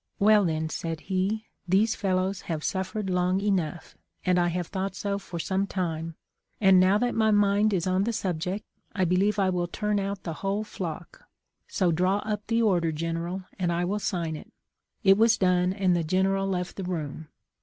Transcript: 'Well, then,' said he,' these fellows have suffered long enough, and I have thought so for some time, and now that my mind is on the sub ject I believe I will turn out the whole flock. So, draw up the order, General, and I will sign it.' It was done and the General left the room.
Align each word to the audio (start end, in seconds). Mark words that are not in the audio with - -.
'Well, 0.19 0.45
then,' 0.45 0.69
said 0.71 1.01
he,' 1.01 1.45
these 1.67 1.93
fellows 1.93 2.41
have 2.49 2.63
suffered 2.63 3.07
long 3.07 3.39
enough, 3.39 3.95
and 4.25 4.39
I 4.39 4.47
have 4.47 4.65
thought 4.65 4.95
so 4.95 5.19
for 5.19 5.37
some 5.37 5.67
time, 5.67 6.15
and 6.59 6.79
now 6.79 6.97
that 6.97 7.13
my 7.13 7.29
mind 7.29 7.71
is 7.71 7.85
on 7.85 8.05
the 8.05 8.11
sub 8.11 8.39
ject 8.39 8.63
I 8.95 9.05
believe 9.05 9.37
I 9.37 9.51
will 9.51 9.67
turn 9.67 9.99
out 9.99 10.23
the 10.23 10.33
whole 10.41 10.63
flock. 10.63 11.25
So, 11.67 11.91
draw 11.91 12.17
up 12.25 12.47
the 12.47 12.63
order, 12.63 12.91
General, 12.91 13.43
and 13.59 13.71
I 13.71 13.85
will 13.85 13.99
sign 13.99 14.35
it.' 14.35 14.51
It 15.03 15.19
was 15.19 15.37
done 15.37 15.71
and 15.71 15.95
the 15.95 16.03
General 16.03 16.47
left 16.47 16.77
the 16.77 16.83
room. 16.83 17.27